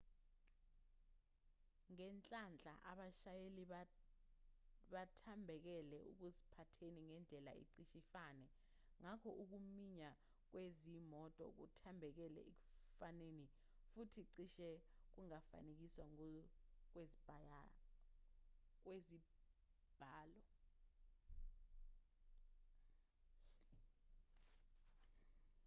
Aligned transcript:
ngenhlanhla 1.93 2.73
abashayeli 2.91 3.63
bathambekele 4.91 5.97
ekuziphatheni 6.11 7.01
ngendlela 7.07 7.51
ecishe 7.61 7.95
ifane 8.03 8.47
ngakho 9.01 9.29
ukuminyana 9.41 10.11
kwezimoto 10.49 11.43
kuthambekele 11.57 12.41
ekufaneni 12.51 13.45
futhi 13.91 14.21
cishe 14.33 14.69
kungafanekiswa 15.13 16.05
ngokwezibalo 16.13 17.73